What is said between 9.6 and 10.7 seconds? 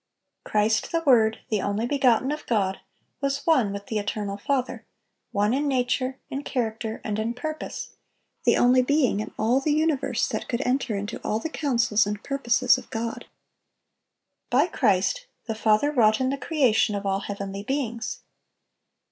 universe that could